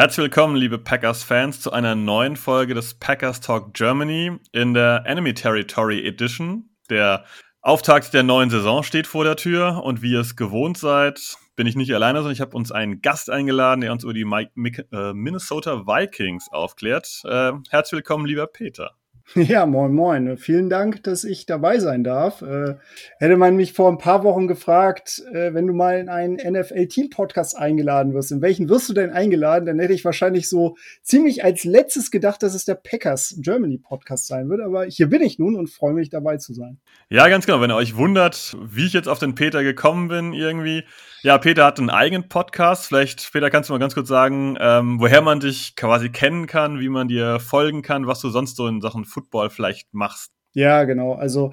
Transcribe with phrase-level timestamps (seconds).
[0.00, 5.34] Herzlich willkommen, liebe Packers-Fans, zu einer neuen Folge des Packers Talk Germany in der Enemy
[5.34, 6.70] Territory Edition.
[6.88, 7.26] Der
[7.60, 11.66] Auftakt der neuen Saison steht vor der Tür und wie ihr es gewohnt seid, bin
[11.66, 15.12] ich nicht alleine, sondern ich habe uns einen Gast eingeladen, der uns über die äh,
[15.12, 17.20] Minnesota Vikings aufklärt.
[17.26, 18.92] Äh, herzlich willkommen, lieber Peter.
[19.36, 20.36] Ja, moin, moin.
[20.36, 22.42] Vielen Dank, dass ich dabei sein darf.
[22.42, 22.74] Äh,
[23.18, 27.56] hätte man mich vor ein paar Wochen gefragt, äh, wenn du mal in einen NFL-Team-Podcast
[27.56, 29.66] eingeladen wirst, in welchen wirst du denn eingeladen?
[29.66, 34.26] Dann hätte ich wahrscheinlich so ziemlich als letztes gedacht, dass es der Packers Germany Podcast
[34.26, 34.62] sein wird.
[34.62, 36.80] Aber hier bin ich nun und freue mich dabei zu sein.
[37.08, 37.60] Ja, ganz genau.
[37.60, 40.82] Wenn ihr euch wundert, wie ich jetzt auf den Peter gekommen bin, irgendwie.
[41.22, 42.86] Ja, Peter hat einen eigenen Podcast.
[42.86, 46.80] Vielleicht, Peter, kannst du mal ganz kurz sagen, ähm, woher man dich quasi kennen kann,
[46.80, 50.32] wie man dir folgen kann, was du sonst so in Sachen Football Football vielleicht machst.
[50.52, 51.14] Ja, genau.
[51.14, 51.52] Also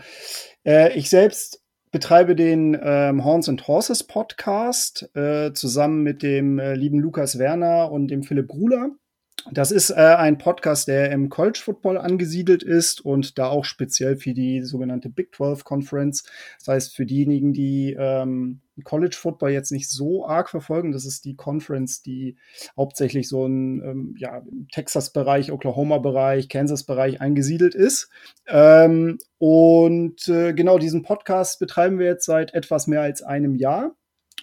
[0.66, 6.74] äh, ich selbst betreibe den ähm, Horns and Horses Podcast äh, zusammen mit dem äh,
[6.74, 8.92] lieben Lukas Werner und dem Philipp Gruler.
[9.52, 14.18] Das ist äh, ein Podcast, der im College Football angesiedelt ist und da auch speziell
[14.18, 16.24] für die sogenannte Big 12 Conference.
[16.60, 21.26] Das heißt, für diejenigen, die ähm, College Football jetzt nicht so arg verfolgen, das ist
[21.26, 22.38] die Conference, die
[22.76, 28.10] hauptsächlich so ein ähm, ja, Texas-Bereich, Oklahoma-Bereich, Kansas-Bereich angesiedelt ist.
[28.48, 33.97] Ähm, und äh, genau diesen Podcast betreiben wir jetzt seit etwas mehr als einem Jahr.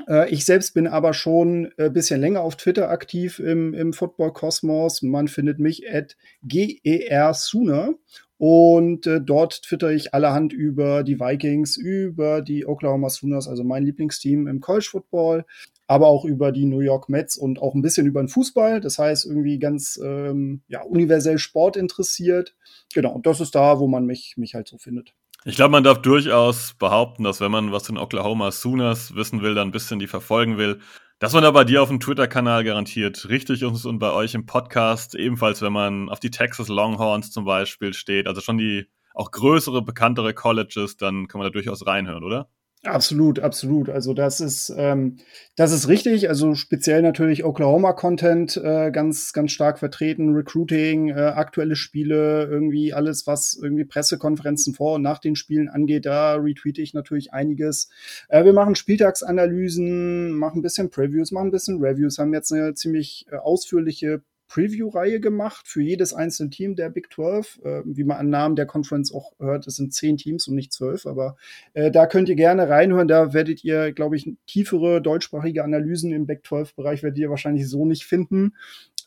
[0.08, 3.92] Äh, ich selbst bin aber schon ein äh, bisschen länger auf Twitter aktiv im, im
[3.92, 5.02] Football-Kosmos.
[5.02, 7.94] Man findet mich at gersooner.
[8.36, 13.84] Und äh, dort twitter ich allerhand über die Vikings, über die Oklahoma Sooners, also mein
[13.84, 15.44] Lieblingsteam im College Football,
[15.86, 18.80] aber auch über die New York Mets und auch ein bisschen über den Fußball.
[18.80, 22.56] Das heißt, irgendwie ganz ähm, ja, universell Sport interessiert.
[22.92, 25.14] Genau, und das ist da, wo man mich, mich halt so findet.
[25.46, 29.54] Ich glaube, man darf durchaus behaupten, dass wenn man was den Oklahoma Sooners wissen will,
[29.54, 30.80] dann ein bisschen die verfolgen will,
[31.18, 34.46] dass man da bei dir auf dem Twitter-Kanal garantiert richtig ist und bei euch im
[34.46, 39.30] Podcast ebenfalls, wenn man auf die Texas Longhorns zum Beispiel steht, also schon die auch
[39.32, 42.48] größere, bekanntere Colleges, dann kann man da durchaus reinhören, oder?
[42.84, 43.88] Absolut, absolut.
[43.88, 45.16] Also das ist ähm,
[45.56, 46.28] das ist richtig.
[46.28, 53.26] Also speziell natürlich Oklahoma-Content äh, ganz ganz stark vertreten, Recruiting, äh, aktuelle Spiele, irgendwie alles,
[53.26, 56.04] was irgendwie Pressekonferenzen vor und nach den Spielen angeht.
[56.04, 57.88] Da retweete ich natürlich einiges.
[58.28, 62.74] Äh, wir machen Spieltagsanalysen, machen ein bisschen Previews, machen ein bisschen Reviews, haben jetzt eine
[62.74, 67.60] ziemlich äh, ausführliche Preview-Reihe gemacht für jedes einzelne Team der Big 12.
[67.64, 70.72] Äh, wie man an Namen der Conference auch hört, es sind zehn Teams und nicht
[70.72, 71.36] zwölf, aber
[71.72, 73.08] äh, da könnt ihr gerne reinhören.
[73.08, 77.84] Da werdet ihr, glaube ich, tiefere deutschsprachige Analysen im Big 12-Bereich werdet ihr wahrscheinlich so
[77.84, 78.54] nicht finden.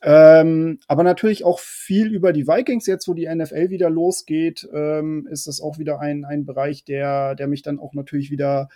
[0.01, 2.85] Ähm, aber natürlich auch viel über die Vikings.
[2.85, 7.35] Jetzt, wo die NFL wieder losgeht, ähm, ist das auch wieder ein, ein Bereich, der,
[7.35, 8.69] der mich dann auch natürlich wieder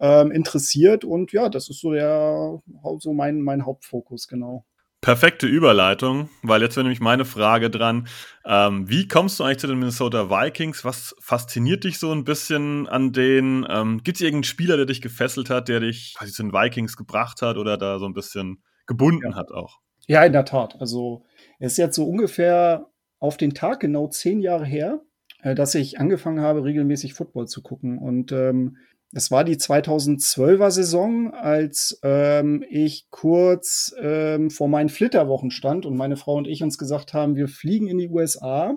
[0.00, 1.04] ähm, interessiert.
[1.04, 2.62] Und ja, das ist so der
[2.98, 4.64] so mein, mein Hauptfokus, genau.
[5.00, 8.08] Perfekte Überleitung, weil jetzt wäre nämlich meine Frage dran.
[8.44, 10.84] Ähm, wie kommst du eigentlich zu den Minnesota Vikings?
[10.84, 13.66] Was fasziniert dich so ein bisschen an denen?
[13.68, 16.96] Ähm, Gibt es irgendeinen Spieler, der dich gefesselt hat, der dich quasi zu den Vikings
[16.96, 19.36] gebracht hat oder da so ein bisschen gebunden ja.
[19.36, 19.78] hat auch?
[20.08, 20.76] Ja, in der Tat.
[20.80, 21.24] Also
[21.58, 25.02] es ist jetzt so ungefähr auf den Tag genau zehn Jahre her,
[25.42, 27.98] äh, dass ich angefangen habe, regelmäßig Football zu gucken.
[27.98, 28.76] Und ähm,
[29.12, 35.96] es war die 2012er Saison, als ähm, ich kurz ähm, vor meinen Flitterwochen stand und
[35.96, 38.74] meine Frau und ich uns gesagt haben, wir fliegen in die USA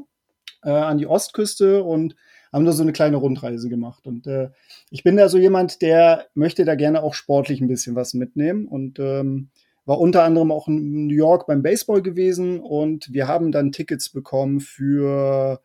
[0.64, 2.16] äh, an die Ostküste und
[2.52, 4.08] haben da so eine kleine Rundreise gemacht.
[4.08, 4.50] Und äh,
[4.90, 8.68] ich bin da so jemand, der möchte da gerne auch sportlich ein bisschen was mitnehmen
[8.68, 9.50] und ähm,
[9.86, 14.10] war unter anderem auch in New York beim Baseball gewesen und wir haben dann Tickets
[14.10, 15.62] bekommen für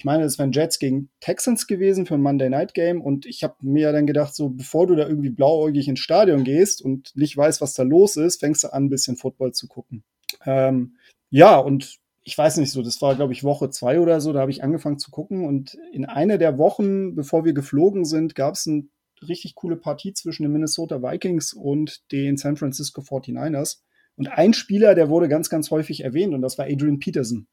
[0.00, 3.44] ich meine, es wären Jets gegen Texans gewesen für ein Monday Night Game und ich
[3.44, 7.36] habe mir dann gedacht, so bevor du da irgendwie blauäugig ins Stadion gehst und nicht
[7.36, 10.02] weißt, was da los ist, fängst du an, ein bisschen Football zu gucken.
[10.46, 10.96] Ähm,
[11.28, 14.40] ja, und ich weiß nicht so, das war, glaube ich, Woche zwei oder so, da
[14.40, 18.54] habe ich angefangen zu gucken und in einer der Wochen, bevor wir geflogen sind, gab
[18.54, 18.88] es eine
[19.28, 23.80] richtig coole Partie zwischen den Minnesota Vikings und den San Francisco 49ers.
[24.16, 27.48] Und ein Spieler, der wurde ganz, ganz häufig erwähnt und das war Adrian Peterson.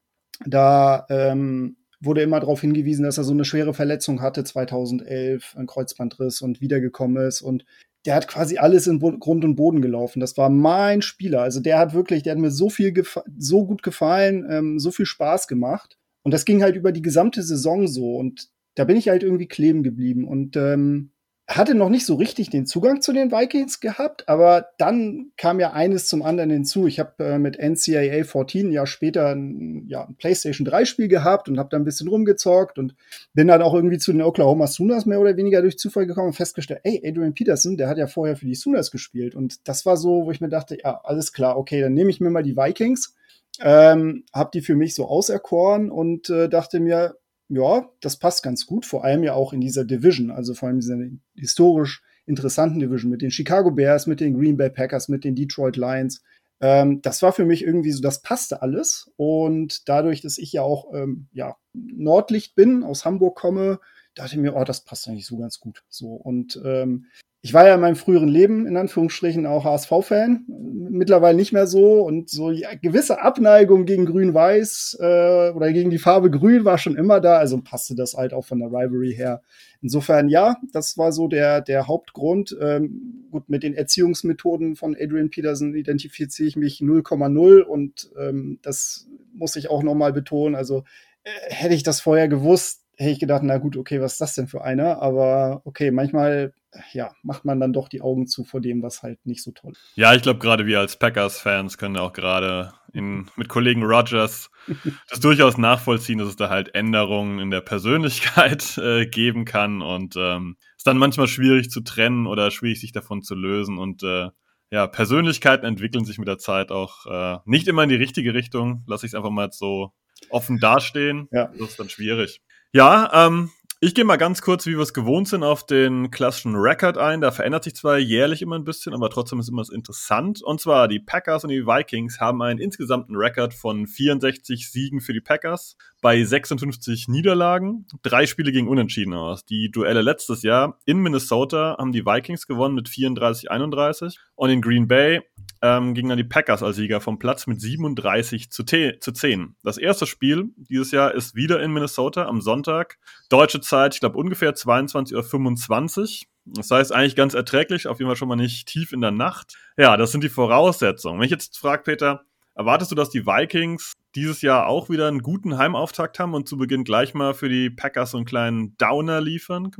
[0.46, 5.66] Da ähm, wurde immer darauf hingewiesen, dass er so eine schwere Verletzung hatte 2011, ein
[5.66, 7.42] Kreuzbandriss und wiedergekommen ist.
[7.42, 7.64] Und
[8.06, 10.20] der hat quasi alles in Grund und Boden gelaufen.
[10.20, 11.42] Das war mein Spieler.
[11.42, 12.94] Also der hat wirklich, der hat mir so viel,
[13.36, 15.98] so gut gefallen, ähm, so viel Spaß gemacht.
[16.22, 18.16] Und das ging halt über die gesamte Saison so.
[18.16, 20.24] Und da bin ich halt irgendwie kleben geblieben.
[20.26, 21.10] Und ähm,
[21.48, 25.72] hatte noch nicht so richtig den Zugang zu den Vikings gehabt, aber dann kam ja
[25.72, 26.86] eines zum anderen hinzu.
[26.86, 31.08] Ich habe äh, mit NCAA 14 ein Jahr später ein, ja, ein PlayStation 3 Spiel
[31.08, 32.94] gehabt und habe da ein bisschen rumgezockt und
[33.32, 36.32] bin dann auch irgendwie zu den Oklahoma Sooners mehr oder weniger durch Zufall gekommen und
[36.34, 39.96] festgestellt, ey, Adrian Peterson, der hat ja vorher für die Sooners gespielt und das war
[39.96, 42.58] so, wo ich mir dachte, ja, alles klar, okay, dann nehme ich mir mal die
[42.58, 43.14] Vikings,
[43.60, 47.16] ähm, habe die für mich so auserkoren und äh, dachte mir,
[47.48, 50.80] ja, das passt ganz gut, vor allem ja auch in dieser Division, also vor allem
[50.80, 50.98] dieser
[51.34, 55.76] historisch interessanten Division mit den Chicago Bears, mit den Green Bay Packers, mit den Detroit
[55.76, 56.22] Lions.
[56.60, 59.10] Ähm, das war für mich irgendwie so, das passte alles.
[59.16, 63.80] Und dadurch, dass ich ja auch ähm, ja, Nordlicht bin, aus Hamburg komme,
[64.18, 65.82] dachte ich mir, oh, das passt eigentlich so ganz gut.
[65.88, 67.06] So und ähm,
[67.40, 70.44] ich war ja in meinem früheren Leben in Anführungsstrichen auch HSV-Fan,
[70.90, 75.98] mittlerweile nicht mehr so und so ja, gewisse Abneigung gegen Grün-Weiß äh, oder gegen die
[75.98, 79.42] Farbe Grün war schon immer da, also passte das halt auch von der Rivalry her.
[79.80, 82.56] Insofern ja, das war so der der Hauptgrund.
[82.60, 89.06] Ähm, gut, mit den Erziehungsmethoden von Adrian Peterson identifiziere ich mich 0,0 und ähm, das
[89.32, 90.56] muss ich auch noch mal betonen.
[90.56, 90.82] Also
[91.22, 94.34] äh, hätte ich das vorher gewusst, hätte ich gedacht, na gut, okay, was ist das
[94.34, 95.00] denn für einer?
[95.00, 96.52] Aber okay, manchmal
[96.92, 99.72] ja, macht man dann doch die Augen zu vor dem, was halt nicht so toll
[99.72, 99.92] ist.
[99.94, 104.50] Ja, ich glaube, gerade wir als Packers-Fans können auch gerade mit Kollegen Rogers
[105.10, 110.16] das durchaus nachvollziehen, dass es da halt Änderungen in der Persönlichkeit äh, geben kann und
[110.16, 114.28] ähm, ist dann manchmal schwierig zu trennen oder schwierig sich davon zu lösen und äh,
[114.70, 118.84] ja, Persönlichkeiten entwickeln sich mit der Zeit auch äh, nicht immer in die richtige Richtung.
[118.86, 119.92] Lass ich es einfach mal so
[120.28, 121.28] offen dastehen.
[121.32, 121.46] Ja.
[121.58, 122.42] Das ist dann schwierig.
[122.72, 123.50] Ja, ähm,
[123.80, 127.20] ich gehe mal ganz kurz, wie wir es gewohnt sind, auf den klassischen Record ein.
[127.20, 130.42] Da verändert sich zwar jährlich immer ein bisschen, aber trotzdem ist immer interessant.
[130.42, 135.12] Und zwar die Packers und die Vikings haben einen insgesamten Record von 64 Siegen für
[135.12, 137.86] die Packers bei 56 Niederlagen.
[138.02, 139.46] Drei Spiele gegen Unentschieden aus.
[139.46, 144.88] Die Duelle letztes Jahr in Minnesota haben die Vikings gewonnen mit 34-31 und in Green
[144.88, 145.22] Bay
[145.62, 149.56] ähm, gingen dann die Packers als Sieger vom Platz mit 37 zu, zu 10.
[149.62, 152.98] Das erste Spiel dieses Jahr ist wieder in Minnesota am Sonntag.
[153.28, 156.28] Deutsche Zeit, ich glaube ungefähr 22.25 Uhr.
[156.56, 159.56] Das heißt eigentlich ganz erträglich, auf jeden Fall schon mal nicht tief in der Nacht.
[159.76, 161.18] Ja, das sind die Voraussetzungen.
[161.18, 165.22] Wenn ich jetzt frage, Peter, erwartest du, dass die Vikings dieses Jahr auch wieder einen
[165.22, 169.20] guten Heimauftakt haben und zu Beginn gleich mal für die Packers so einen kleinen Downer
[169.20, 169.72] liefern?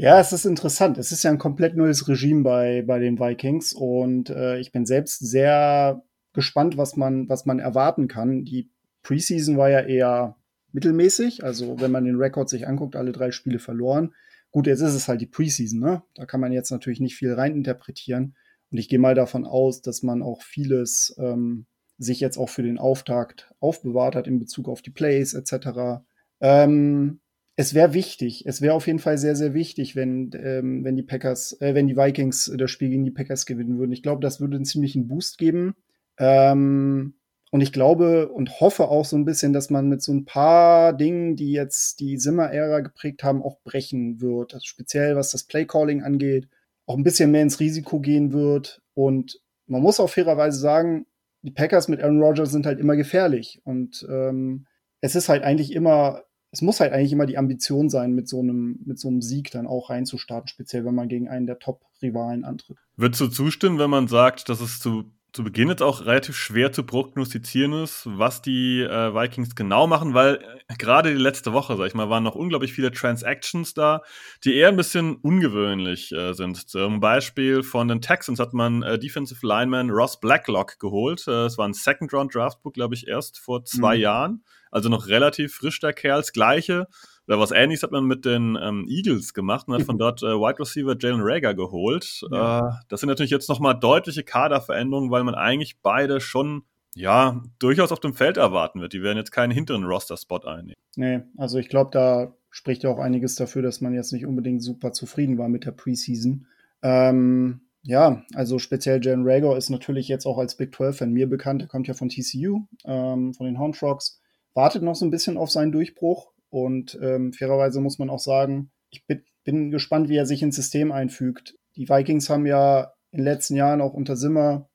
[0.00, 0.96] Ja, es ist interessant.
[0.96, 4.86] Es ist ja ein komplett neues Regime bei, bei den Vikings und äh, ich bin
[4.86, 6.02] selbst sehr
[6.32, 8.46] gespannt, was man, was man erwarten kann.
[8.46, 8.70] Die
[9.02, 10.36] Preseason war ja eher
[10.72, 11.44] mittelmäßig.
[11.44, 14.14] Also, wenn man den Rekord sich anguckt, alle drei Spiele verloren.
[14.52, 16.02] Gut, jetzt ist es halt die Preseason, ne?
[16.14, 18.36] Da kann man jetzt natürlich nicht viel reininterpretieren.
[18.70, 21.66] Und ich gehe mal davon aus, dass man auch vieles ähm,
[21.98, 26.00] sich jetzt auch für den Auftakt aufbewahrt hat in Bezug auf die Plays etc.
[26.40, 27.20] Ähm,
[27.56, 31.02] es wäre wichtig, es wäre auf jeden Fall sehr, sehr wichtig, wenn, ähm, wenn die
[31.02, 33.92] Packers, äh, wenn die Vikings das Spiel gegen die Packers gewinnen würden.
[33.92, 35.74] Ich glaube, das würde einen ziemlichen Boost geben.
[36.18, 37.14] Ähm,
[37.50, 40.92] und ich glaube und hoffe auch so ein bisschen, dass man mit so ein paar
[40.92, 44.54] Dingen, die jetzt die Simmer-Ära geprägt haben, auch brechen wird.
[44.54, 46.48] Also speziell was das Playcalling angeht,
[46.86, 48.80] auch ein bisschen mehr ins Risiko gehen wird.
[48.94, 51.06] Und man muss auch fairerweise sagen,
[51.42, 53.60] die Packers mit Aaron Rodgers sind halt immer gefährlich.
[53.64, 54.66] Und ähm,
[55.00, 56.22] es ist halt eigentlich immer
[56.52, 59.50] es muss halt eigentlich immer die Ambition sein, mit so einem, mit so einem Sieg
[59.52, 62.76] dann auch reinzustarten, speziell wenn man gegen einen der Top-Rivalen antritt.
[62.96, 66.72] Würdest du zustimmen, wenn man sagt, dass es zu, zu Beginn jetzt auch relativ schwer
[66.72, 70.36] zu prognostizieren ist, was die äh, Vikings genau machen, weil
[70.68, 74.02] äh, gerade die letzte Woche, sag ich mal, waren noch unglaublich viele Transactions da,
[74.44, 76.68] die eher ein bisschen ungewöhnlich äh, sind.
[76.68, 81.26] Zum Beispiel von den Texans hat man äh, Defensive Lineman Ross Blacklock geholt.
[81.28, 84.02] Äh, es war ein Second-Round-Draftbook, glaube ich, erst vor zwei mhm.
[84.02, 86.20] Jahren also noch relativ frisch der Kerl.
[86.20, 86.86] Das Gleiche
[87.30, 90.26] oder was ähnliches hat man mit den ähm, Eagles gemacht und hat von dort äh,
[90.26, 92.22] Wide Receiver Jalen Rager geholt.
[92.32, 92.58] Ja.
[92.58, 96.64] Äh, das sind natürlich jetzt nochmal deutliche Kaderveränderungen, weil man eigentlich beide schon
[96.96, 98.94] ja, durchaus auf dem Feld erwarten wird.
[98.94, 100.74] Die werden jetzt keinen hinteren Roster-Spot einnehmen.
[100.96, 104.60] Nee, also ich glaube, da spricht ja auch einiges dafür, dass man jetzt nicht unbedingt
[104.60, 106.48] super zufrieden war mit der Preseason.
[106.82, 111.62] Ähm, ja, also speziell Jalen Rager ist natürlich jetzt auch als Big 12-Fan mir bekannt.
[111.62, 114.20] Er kommt ja von TCU, ähm, von den Horn Frogs
[114.54, 116.29] wartet noch so ein bisschen auf seinen Durchbruch.
[116.50, 120.56] Und ähm, fairerweise muss man auch sagen, ich bin, bin gespannt, wie er sich ins
[120.56, 121.56] System einfügt.
[121.76, 124.68] Die Vikings haben ja in den letzten Jahren auch unter Simmer,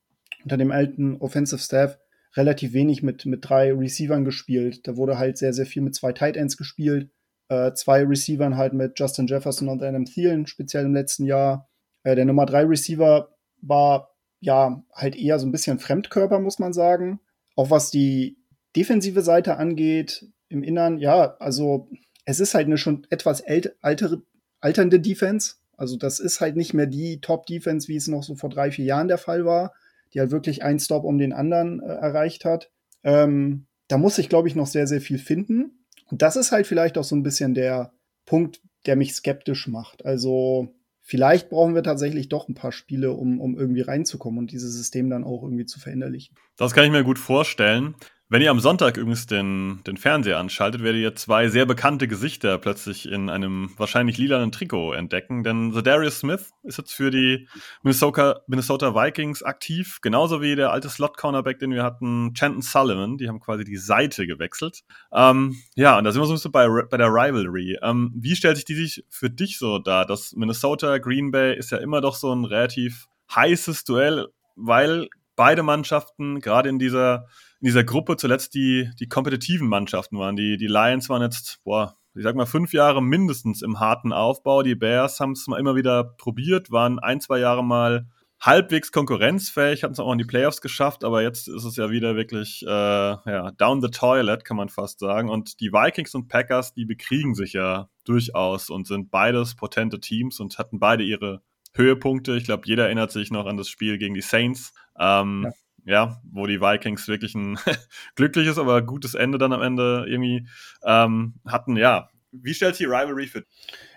[0.44, 2.00] unter dem alten Offensive Staff,
[2.36, 4.88] relativ wenig mit, mit drei Receivern gespielt.
[4.88, 7.10] Da wurde halt sehr, sehr viel mit zwei Tight Ends gespielt.
[7.50, 11.70] Äh, zwei Receivern halt mit Justin Jefferson und Adam Thielen, speziell im letzten Jahr.
[12.04, 13.30] Äh, der Nummer 3 Receiver
[13.62, 17.20] war ja halt eher so ein bisschen Fremdkörper, muss man sagen.
[17.56, 18.38] Auch was die
[18.76, 21.90] defensive Seite angeht, im Innern, ja, also
[22.26, 24.22] es ist halt eine schon etwas ältere,
[24.60, 25.56] alternde Defense.
[25.78, 28.86] Also das ist halt nicht mehr die Top-Defense, wie es noch so vor drei, vier
[28.86, 29.74] Jahren der Fall war,
[30.14, 32.72] die halt wirklich einen Stop um den anderen äh, erreicht hat.
[33.04, 35.86] Ähm, da muss ich, glaube ich, noch sehr, sehr viel finden.
[36.10, 37.92] Und das ist halt vielleicht auch so ein bisschen der
[38.26, 40.06] Punkt, der mich skeptisch macht.
[40.06, 44.74] Also vielleicht brauchen wir tatsächlich doch ein paar Spiele, um, um irgendwie reinzukommen und dieses
[44.74, 46.36] System dann auch irgendwie zu verinnerlichen.
[46.58, 47.96] Das kann ich mir gut vorstellen.
[48.28, 52.58] Wenn ihr am Sonntag übrigens den, den Fernseher anschaltet, werdet ihr zwei sehr bekannte Gesichter
[52.58, 57.48] plötzlich in einem wahrscheinlich lilanen Trikot entdecken, denn The Darius Smith ist jetzt für die
[57.84, 63.28] Minnesota, Minnesota Vikings aktiv, genauso wie der alte Slot-Cornerback, den wir hatten, Chanton Sullivan, die
[63.28, 64.82] haben quasi die Seite gewechselt.
[65.14, 67.78] Ähm, ja, und da sind wir so ein bisschen bei, bei der Rivalry.
[67.84, 70.08] Ähm, wie stellt sich die sich für dich so dar?
[70.08, 73.06] Das Minnesota Green Bay ist ja immer doch so ein relativ
[73.36, 77.28] heißes Duell, weil beide Mannschaften gerade in dieser
[77.66, 80.36] in dieser Gruppe zuletzt die, die kompetitiven Mannschaften waren.
[80.36, 84.62] Die, die Lions waren jetzt, boah, ich sag mal, fünf Jahre mindestens im harten Aufbau.
[84.62, 88.08] Die Bears haben es mal immer wieder probiert, waren ein, zwei Jahre mal
[88.40, 92.16] halbwegs konkurrenzfähig, hatten es auch in die Playoffs geschafft, aber jetzt ist es ja wieder
[92.16, 95.30] wirklich äh, ja, down the toilet, kann man fast sagen.
[95.30, 100.40] Und die Vikings und Packers, die bekriegen sich ja durchaus und sind beides potente Teams
[100.40, 101.42] und hatten beide ihre
[101.76, 102.36] Höhepunkte.
[102.36, 104.74] Ich glaube, jeder erinnert sich noch an das Spiel gegen die Saints.
[104.98, 105.52] Ähm, ja
[105.86, 107.58] ja, wo die Vikings wirklich ein
[108.16, 110.48] glückliches, aber gutes Ende dann am Ende irgendwie
[110.84, 111.78] ähm, hatten.
[111.78, 113.46] Ja, wie stellt die Rivalry für?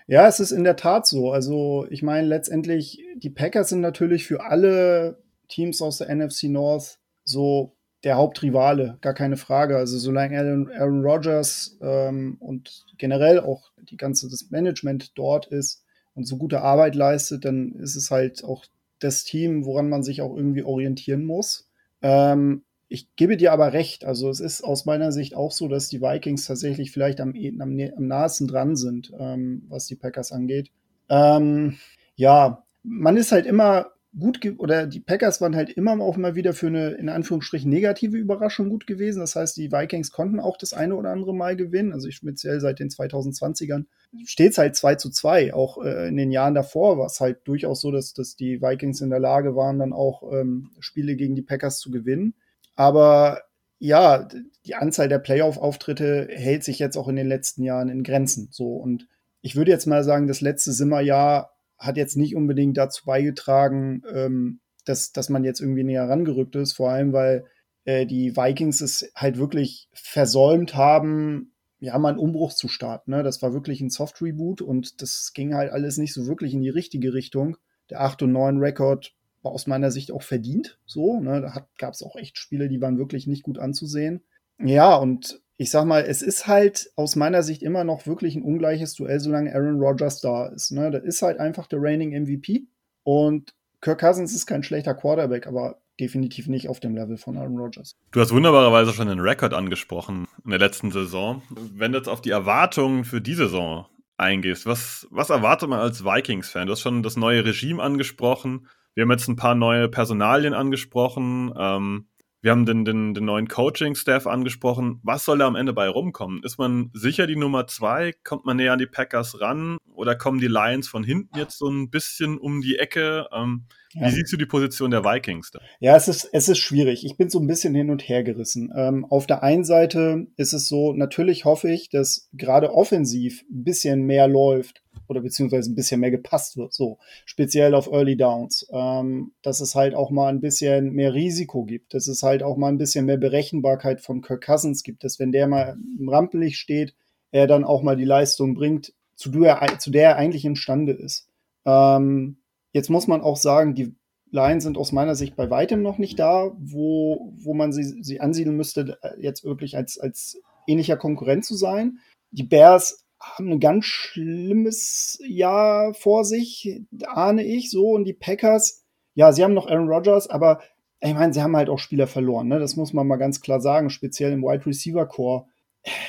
[0.07, 1.31] Ja, es ist in der Tat so.
[1.31, 6.99] Also ich meine, letztendlich, die Packers sind natürlich für alle Teams aus der NFC North
[7.25, 9.75] so der Hauptrivale, gar keine Frage.
[9.75, 15.83] Also solange Aaron, Aaron Rodgers ähm, und generell auch die ganze das Management dort ist
[16.15, 18.65] und so gute Arbeit leistet, dann ist es halt auch
[18.99, 21.69] das Team, woran man sich auch irgendwie orientieren muss.
[22.01, 24.03] Ähm, ich gebe dir aber recht.
[24.03, 27.79] Also es ist aus meiner Sicht auch so, dass die Vikings tatsächlich vielleicht am, am,
[27.95, 30.71] am nahesten dran sind, ähm, was die Packers angeht.
[31.07, 31.77] Ähm,
[32.15, 36.53] ja, man ist halt immer gut oder die Packers waren halt immer auch mal wieder
[36.53, 39.19] für eine in Anführungsstrichen negative Überraschung gut gewesen.
[39.19, 41.93] Das heißt, die Vikings konnten auch das eine oder andere Mal gewinnen.
[41.93, 43.85] Also speziell seit den 2020ern
[44.25, 45.53] steht es halt 2 zu 2.
[45.53, 49.01] Auch äh, in den Jahren davor war es halt durchaus so, dass, dass die Vikings
[49.01, 52.33] in der Lage waren, dann auch ähm, Spiele gegen die Packers zu gewinnen.
[52.75, 53.41] Aber
[53.77, 54.27] ja,
[54.65, 58.49] die Anzahl der Playoff-Auftritte hält sich jetzt auch in den letzten Jahren in Grenzen.
[58.51, 59.07] So und
[59.41, 64.59] ich würde jetzt mal sagen, das letzte Simmerjahr hat jetzt nicht unbedingt dazu beigetragen, ähm,
[64.85, 67.45] dass, dass man jetzt irgendwie näher rangerückt ist, vor allem weil
[67.85, 73.11] äh, die Vikings es halt wirklich versäumt haben, ja, mal einen Umbruch zu starten.
[73.11, 73.23] Ne?
[73.23, 76.69] Das war wirklich ein Soft-Reboot und das ging halt alles nicht so wirklich in die
[76.69, 77.57] richtige Richtung.
[77.89, 80.77] Der 8 und 9 Rekord war aus meiner Sicht auch verdient.
[80.85, 81.41] So, ne?
[81.41, 84.23] da gab es auch echt Spiele, die waren wirklich nicht gut anzusehen.
[84.59, 88.43] Ja, und ich sag mal, es ist halt aus meiner Sicht immer noch wirklich ein
[88.43, 90.71] ungleiches Duell, solange Aaron Rodgers da ist.
[90.71, 90.89] Ne?
[90.89, 92.69] Das ist halt einfach der reigning MVP.
[93.03, 97.57] Und Kirk Cousins ist kein schlechter Quarterback, aber definitiv nicht auf dem Level von Aaron
[97.57, 97.97] Rodgers.
[98.11, 101.41] Du hast wunderbarerweise schon den Rekord angesprochen in der letzten Saison.
[101.49, 103.85] Wenn du jetzt auf die Erwartungen für die Saison
[104.15, 106.67] eingehst, was, was erwartet man als Vikings-Fan?
[106.67, 108.67] Du hast schon das neue Regime angesprochen.
[108.93, 111.53] Wir haben jetzt ein paar neue Personalien angesprochen.
[111.57, 112.08] Ähm,
[112.41, 115.01] wir haben den, den, den neuen Coaching-Staff angesprochen.
[115.03, 116.41] Was soll da am Ende bei rumkommen?
[116.43, 118.13] Ist man sicher die Nummer zwei?
[118.23, 119.77] Kommt man näher an die Packers ran?
[119.93, 123.27] Oder kommen die Lions von hinten jetzt so ein bisschen um die Ecke?
[123.33, 124.07] Ähm, ja.
[124.07, 125.59] Wie siehst du die Position der Vikings da?
[125.79, 127.05] Ja, es ist, es ist schwierig.
[127.05, 128.71] Ich bin so ein bisschen hin und her gerissen.
[128.75, 133.63] Ähm, auf der einen Seite ist es so, natürlich hoffe ich, dass gerade offensiv ein
[133.63, 138.67] bisschen mehr läuft oder beziehungsweise ein bisschen mehr gepasst wird, so speziell auf Early Downs,
[138.71, 142.57] ähm, dass es halt auch mal ein bisschen mehr Risiko gibt, dass es halt auch
[142.57, 146.57] mal ein bisschen mehr Berechenbarkeit von Kirk Cousins gibt, dass wenn der mal im Rampenlicht
[146.57, 146.93] steht,
[147.31, 151.27] er dann auch mal die Leistung bringt, zu der, zu der er eigentlich imstande ist.
[151.65, 152.37] Ähm,
[152.71, 153.95] jetzt muss man auch sagen, die
[154.31, 158.19] Lions sind aus meiner Sicht bei weitem noch nicht da, wo, wo man sie, sie
[158.21, 161.99] ansiedeln müsste, jetzt wirklich als, als ähnlicher Konkurrent zu sein.
[162.31, 167.89] Die Bears haben ein ganz schlimmes Jahr vor sich, ahne ich so.
[167.91, 168.83] Und die Packers,
[169.15, 170.61] ja, sie haben noch Aaron Rodgers, aber
[171.01, 172.47] ich meine, sie haben halt auch Spieler verloren.
[172.47, 172.59] Ne?
[172.59, 175.47] Das muss man mal ganz klar sagen, speziell im Wide Receiver Core.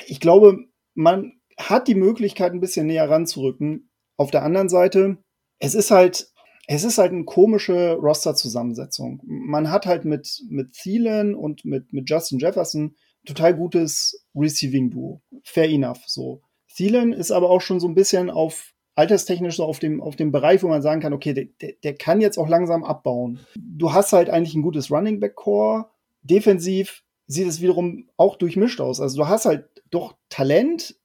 [0.05, 3.89] Ich glaube, man hat die Möglichkeit, ein bisschen näher ranzurücken.
[4.17, 5.17] Auf der anderen Seite,
[5.59, 6.30] es ist halt,
[6.67, 9.21] es ist halt eine komische Roster-Zusammensetzung.
[9.25, 15.21] Man hat halt mit, mit Thielen und mit, mit Justin Jefferson total gutes Receiving-Duo.
[15.43, 16.41] Fair enough, so.
[16.73, 20.31] Thielen ist aber auch schon so ein bisschen auf alterstechnisch so auf dem, auf dem
[20.31, 23.39] Bereich, wo man sagen kann, okay, der, der kann jetzt auch langsam abbauen.
[23.55, 25.87] Du hast halt eigentlich ein gutes Running Back Core.
[26.23, 28.99] Defensiv sieht es wiederum auch durchmischt aus.
[28.99, 30.95] Also du hast halt doch Talent,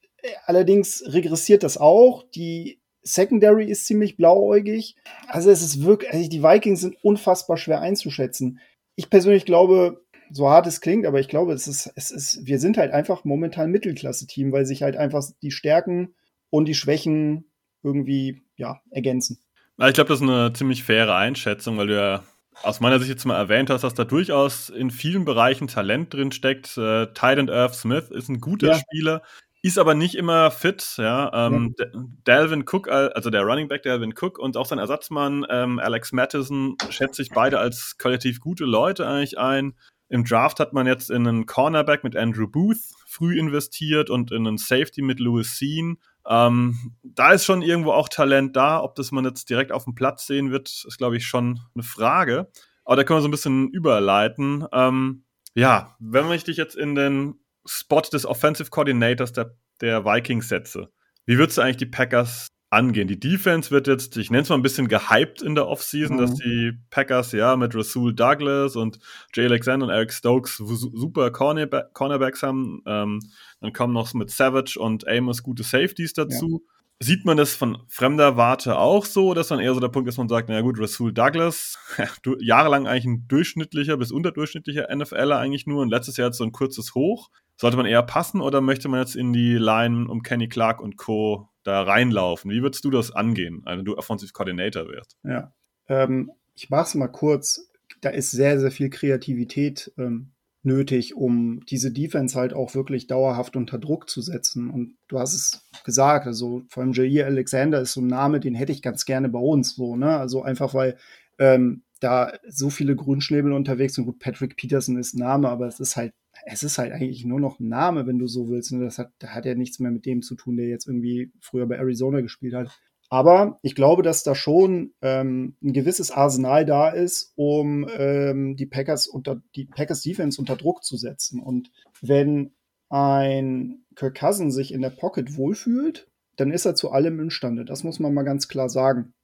[0.45, 2.25] allerdings regressiert das auch.
[2.35, 4.97] Die Secondary ist ziemlich blauäugig.
[5.29, 8.61] Also es ist wirklich, also die Vikings sind unfassbar schwer einzuschätzen.
[8.97, 12.59] Ich persönlich glaube, so hart es klingt, aber ich glaube, es ist, es ist, wir
[12.59, 16.15] sind halt einfach momentan Mittelklasse-Team, weil sich halt einfach die Stärken
[16.51, 17.45] und die Schwächen
[17.83, 19.39] irgendwie, ja, ergänzen.
[19.79, 22.25] Ich glaube, das ist eine ziemlich faire Einschätzung, weil du ja
[22.63, 26.33] aus meiner Sicht jetzt mal erwähnt hast, dass da durchaus in vielen Bereichen Talent drin
[26.33, 26.77] steckt.
[26.79, 28.79] Äh, Titan Earth Smith ist ein guter ja.
[28.79, 29.23] Spieler,
[29.67, 30.95] ist aber nicht immer fit.
[30.97, 31.87] Ja, ähm, ja.
[32.23, 36.77] Dalvin Cook, also der Running Back Dalvin Cook und auch sein Ersatzmann ähm, Alex Mattison
[36.91, 39.75] schätze ich beide als qualitativ gute Leute eigentlich ein.
[40.09, 44.47] Im Draft hat man jetzt in einen Cornerback mit Andrew Booth früh investiert und in
[44.47, 45.99] einen Safety mit Louis Sean.
[46.29, 48.81] Ähm, da ist schon irgendwo auch Talent da.
[48.81, 51.83] Ob das man jetzt direkt auf dem Platz sehen wird, ist, glaube ich, schon eine
[51.83, 52.53] Frage.
[52.85, 54.65] Aber da können wir so ein bisschen überleiten.
[54.73, 60.49] Ähm, ja, wenn ich dich jetzt in den Spot des Offensive Coordinators der, der Vikings
[60.49, 60.91] setze,
[61.27, 63.07] wie würdest du eigentlich die Packers angehen.
[63.07, 66.21] Die Defense wird jetzt, ich nenne es mal ein bisschen gehypt in der Offseason, mhm.
[66.21, 68.99] dass die Packers ja mit Rasul Douglas und
[69.35, 72.83] Jay Alexander und Eric Stokes super Cornerback, Cornerbacks haben.
[72.87, 73.21] Ähm,
[73.61, 76.63] dann kommen noch mit Savage und Amos gute Safeties dazu.
[76.65, 76.73] Ja.
[76.99, 80.17] Sieht man das von fremder Warte auch so, dass dann eher so der Punkt ist,
[80.17, 81.79] man sagt, na gut, Rasul Douglas,
[82.41, 86.53] jahrelang eigentlich ein durchschnittlicher bis unterdurchschnittlicher NFLer eigentlich nur und letztes Jahr jetzt so ein
[86.53, 87.29] kurzes Hoch.
[87.57, 90.97] Sollte man eher passen oder möchte man jetzt in die Line um Kenny Clark und
[90.97, 92.51] Co da reinlaufen.
[92.51, 95.17] Wie würdest du das angehen, wenn du Offensive Coordinator wirst?
[95.25, 95.53] Ja,
[95.89, 97.71] ähm, ich mache es mal kurz.
[98.01, 100.33] Da ist sehr, sehr viel Kreativität ähm,
[100.63, 104.69] nötig, um diese Defense halt auch wirklich dauerhaft unter Druck zu setzen.
[104.69, 108.55] Und du hast es gesagt, also vor allem Jair Alexander ist so ein Name, den
[108.55, 110.19] hätte ich ganz gerne bei uns so, ne?
[110.19, 110.99] Also einfach weil
[111.39, 114.05] ähm, da so viele Grünschnäbel unterwegs sind.
[114.05, 116.13] Gut, Patrick Peterson ist Name, aber es ist halt
[116.45, 118.73] es ist halt eigentlich nur noch Name, wenn du so willst.
[118.73, 118.85] Ne?
[118.85, 121.67] Das hat, da hat ja nichts mehr mit dem zu tun, der jetzt irgendwie früher
[121.67, 122.79] bei Arizona gespielt hat.
[123.09, 128.67] Aber ich glaube, dass da schon ähm, ein gewisses Arsenal da ist, um ähm, die
[128.67, 131.41] Packers unter die Packers Defense unter Druck zu setzen.
[131.41, 132.53] Und wenn
[132.89, 137.65] ein Kirk Cousin sich in der Pocket wohlfühlt, dann ist er zu allem imstande.
[137.65, 139.15] Das muss man mal ganz klar sagen.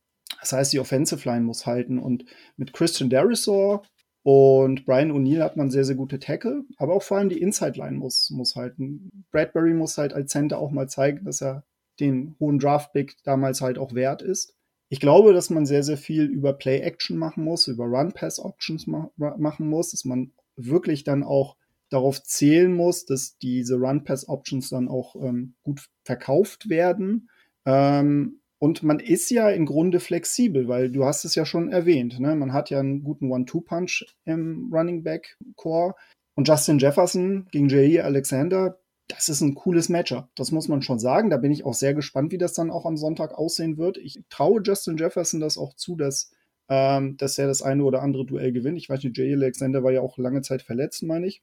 [0.40, 1.98] Das heißt, die Offensive Line muss halten.
[1.98, 2.24] Und
[2.56, 3.82] mit Christian Derisor
[4.22, 7.96] und Brian O'Neill hat man sehr, sehr gute Tackle, aber auch vor allem die Inside-Line
[7.96, 9.24] muss, muss halten.
[9.32, 11.64] Bradbury muss halt als Center auch mal zeigen, dass er
[11.98, 14.54] den hohen Draft-Pick damals halt auch wert ist.
[14.88, 19.68] Ich glaube, dass man sehr, sehr viel über Play-Action machen muss, über Run-Pass-Options ma machen
[19.68, 21.56] muss, dass man wirklich dann auch
[21.88, 27.28] darauf zählen muss, dass diese Run-Pass-Options dann auch ähm, gut verkauft werden.
[27.64, 32.20] Ähm, und man ist ja im Grunde flexibel, weil du hast es ja schon erwähnt.
[32.20, 32.36] Ne?
[32.36, 35.96] Man hat ja einen guten One-Two-Punch im Running Back Core.
[36.36, 40.28] Und Justin Jefferson gegen Jair Alexander, das ist ein cooles Matchup.
[40.36, 41.28] Das muss man schon sagen.
[41.28, 43.98] Da bin ich auch sehr gespannt, wie das dann auch am Sonntag aussehen wird.
[43.98, 46.30] Ich traue Justin Jefferson das auch zu, dass,
[46.68, 48.78] ähm, dass er das eine oder andere Duell gewinnt.
[48.78, 51.42] Ich weiß nicht, Jair Alexander war ja auch lange Zeit verletzt, meine ich.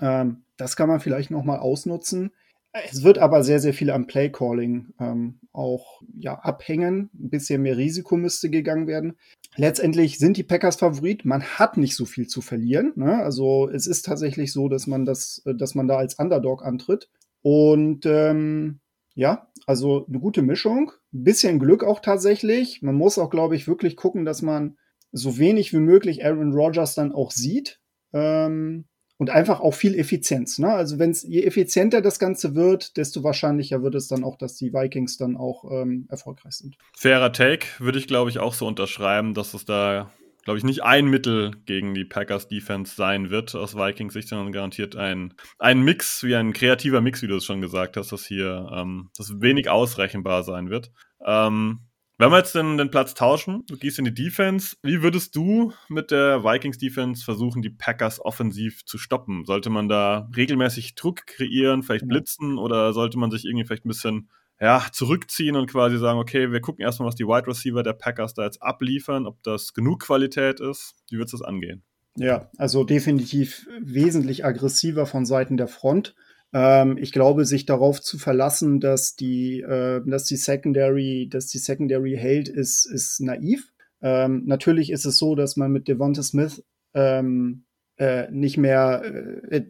[0.00, 2.30] Ähm, das kann man vielleicht noch mal ausnutzen.
[2.72, 7.10] Es wird aber sehr, sehr viel am Play-Calling ähm, auch ja, abhängen.
[7.14, 9.16] Ein bisschen mehr Risiko müsste gegangen werden.
[9.56, 11.24] Letztendlich sind die Packers Favorit.
[11.24, 12.92] Man hat nicht so viel zu verlieren.
[12.94, 13.16] Ne?
[13.22, 17.10] Also es ist tatsächlich so, dass man das, dass man da als Underdog antritt.
[17.42, 18.80] Und ähm,
[19.14, 20.92] ja, also eine gute Mischung.
[21.12, 22.82] Ein bisschen Glück auch tatsächlich.
[22.82, 24.76] Man muss auch, glaube ich, wirklich gucken, dass man
[25.10, 27.80] so wenig wie möglich Aaron Rodgers dann auch sieht.
[28.12, 28.84] Ähm,
[29.20, 30.58] und einfach auch viel Effizienz.
[30.58, 30.72] Ne?
[30.72, 34.56] Also wenn es je effizienter das Ganze wird, desto wahrscheinlicher wird es dann auch, dass
[34.56, 36.78] die Vikings dann auch ähm, erfolgreich sind.
[36.96, 40.10] Fairer Take würde ich, glaube ich, auch so unterschreiben, dass es da,
[40.44, 44.52] glaube ich, nicht ein Mittel gegen die Packers Defense sein wird aus Vikings Sicht, sondern
[44.52, 48.24] garantiert ein, ein Mix, wie ein kreativer Mix, wie du es schon gesagt hast, dass
[48.24, 50.92] hier ähm, das wenig ausrechenbar sein wird.
[51.26, 51.80] Ähm,
[52.20, 55.72] wenn wir jetzt den, den Platz tauschen, du gehst in die Defense, wie würdest du
[55.88, 59.46] mit der Vikings Defense versuchen, die Packers offensiv zu stoppen?
[59.46, 63.88] Sollte man da regelmäßig Druck kreieren, vielleicht blitzen oder sollte man sich irgendwie vielleicht ein
[63.88, 64.28] bisschen
[64.60, 68.34] ja, zurückziehen und quasi sagen, okay, wir gucken erstmal, was die Wide Receiver der Packers
[68.34, 70.96] da jetzt abliefern, ob das genug Qualität ist.
[71.08, 71.82] Wie wird es das angehen?
[72.16, 76.14] Ja, also definitiv wesentlich aggressiver von Seiten der Front.
[76.52, 81.58] Ähm, ich glaube, sich darauf zu verlassen, dass die, äh, dass die Secondary, dass die
[81.58, 83.72] Secondary hält, ist, ist naiv.
[84.02, 87.64] Ähm, natürlich ist es so, dass man mit Devonta Smith ähm,
[87.98, 89.02] äh, nicht mehr,
[89.50, 89.62] äh,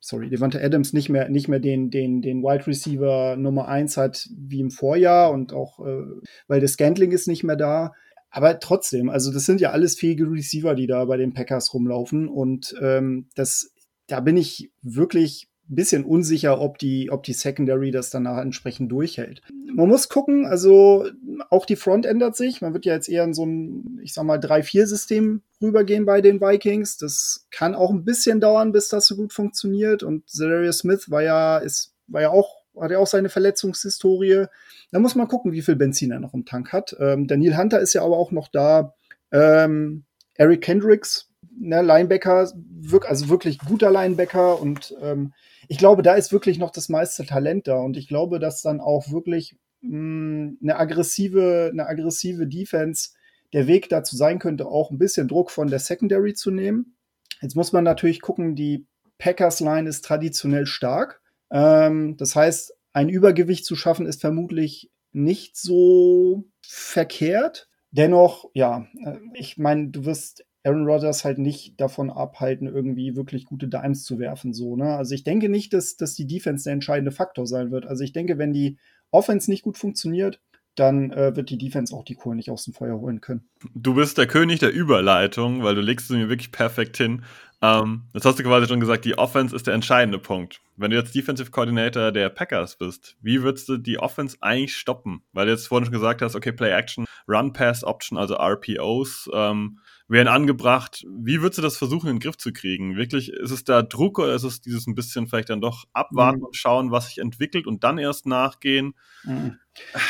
[0.00, 4.28] sorry, Devante Adams nicht mehr, nicht mehr den, den, den Wide Receiver Nummer eins hat
[4.34, 6.02] wie im Vorjahr und auch, äh,
[6.48, 7.92] weil das Scantling ist nicht mehr da.
[8.30, 12.28] Aber trotzdem, also das sind ja alles fähige Receiver, die da bei den Packers rumlaufen
[12.28, 13.74] und ähm, das,
[14.06, 19.40] da bin ich wirklich bisschen unsicher, ob die, ob die Secondary das danach entsprechend durchhält.
[19.72, 21.06] Man muss gucken, also
[21.48, 22.60] auch die Front ändert sich.
[22.60, 26.40] Man wird ja jetzt eher in so ein, ich sag mal, 3-4-System rübergehen bei den
[26.40, 26.96] Vikings.
[26.96, 30.02] Das kann auch ein bisschen dauern, bis das so gut funktioniert.
[30.02, 34.46] Und Zarius Smith war ja, ist, war ja auch, hat ja auch seine Verletzungshistorie.
[34.90, 36.96] Da muss man gucken, wie viel Benzin er noch im Tank hat.
[36.98, 38.94] Ähm, Daniel Hunter ist ja aber auch noch da.
[39.30, 40.04] Ähm,
[40.34, 41.29] Eric Kendricks,
[41.60, 45.32] ne, Linebacker, wirk also wirklich guter Linebacker und ähm,
[45.68, 48.80] ich glaube, da ist wirklich noch das meiste Talent da und ich glaube, dass dann
[48.80, 53.10] auch wirklich mh, hm, eine aggressive, eine aggressive Defense
[53.52, 56.96] der Weg dazu sein könnte, auch ein bisschen Druck von der Secondary zu nehmen.
[57.42, 58.86] Jetzt muss man natürlich gucken, die
[59.18, 61.20] Packers Line ist traditionell stark.
[61.50, 67.68] Ähm, das heißt, ein Übergewicht zu schaffen ist vermutlich nicht so verkehrt.
[67.90, 73.46] Dennoch, ja, äh, ich meine, du wirst Aaron Rodgers halt nicht davon abhalten, irgendwie wirklich
[73.46, 74.52] gute Dimes zu werfen.
[74.52, 74.96] So, ne?
[74.96, 77.86] Also ich denke nicht, dass, dass die Defense der entscheidende Faktor sein wird.
[77.86, 78.76] Also ich denke, wenn die
[79.10, 80.40] Offense nicht gut funktioniert,
[80.76, 83.48] dann äh, wird die Defense auch die Kohle nicht aus dem Feuer holen können.
[83.74, 87.22] Du bist der König der Überleitung, weil du legst sie mir wirklich perfekt hin.
[87.62, 90.60] Ähm, das hast du quasi schon gesagt, die Offense ist der entscheidende Punkt.
[90.76, 95.22] Wenn du jetzt Defensive Coordinator der Packers bist, wie würdest du die Offense eigentlich stoppen?
[95.32, 99.28] Weil du jetzt vorhin schon gesagt hast, okay, Play Action, Run Pass Option, also RPOs.
[99.34, 99.78] Ähm,
[100.10, 101.06] werden angebracht.
[101.08, 102.96] Wie würdest du das versuchen, in den Griff zu kriegen?
[102.96, 106.40] Wirklich, ist es da Druck oder ist es dieses ein bisschen vielleicht dann doch abwarten
[106.40, 106.46] mhm.
[106.46, 108.94] und schauen, was sich entwickelt und dann erst nachgehen?
[109.22, 109.58] Mhm.